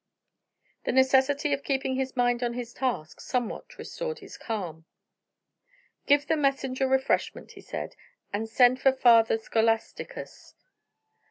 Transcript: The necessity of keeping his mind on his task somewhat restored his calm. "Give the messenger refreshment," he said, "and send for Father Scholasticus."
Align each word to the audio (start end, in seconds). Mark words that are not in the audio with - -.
The 0.85 0.91
necessity 0.93 1.53
of 1.53 1.63
keeping 1.63 1.95
his 1.95 2.15
mind 2.17 2.41
on 2.41 2.53
his 2.53 2.73
task 2.73 3.19
somewhat 3.21 3.77
restored 3.77 4.17
his 4.17 4.35
calm. 4.35 4.85
"Give 6.07 6.25
the 6.25 6.35
messenger 6.35 6.87
refreshment," 6.87 7.51
he 7.51 7.61
said, 7.61 7.95
"and 8.33 8.49
send 8.49 8.81
for 8.81 8.93
Father 8.93 9.37
Scholasticus." 9.37 10.55